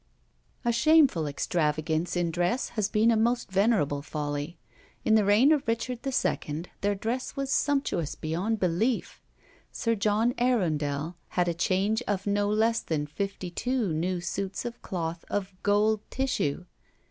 A 0.65 0.71
shameful 0.71 1.27
extravagance 1.27 2.15
in 2.17 2.31
dress 2.31 2.69
has 2.69 2.89
been 2.89 3.11
a 3.11 3.15
most 3.15 3.51
venerable 3.51 4.01
folly. 4.01 4.57
In 5.05 5.13
the 5.13 5.23
reign 5.23 5.51
of 5.51 5.67
Richard 5.67 5.99
II. 6.03 6.65
their 6.81 6.95
dress 6.95 7.35
was 7.35 7.51
sumptuous 7.51 8.15
beyond 8.15 8.59
belief. 8.59 9.21
Sir 9.71 9.93
John 9.93 10.33
Arundel 10.39 11.17
had 11.37 11.47
a 11.47 11.53
change 11.53 12.01
of 12.07 12.25
no 12.25 12.49
less 12.49 12.79
than 12.79 13.05
fifty 13.05 13.51
two 13.51 13.93
new 13.93 14.19
suits 14.21 14.65
of 14.65 14.81
cloth 14.81 15.23
of 15.29 15.53
gold 15.61 15.99
tissue. 16.09 16.65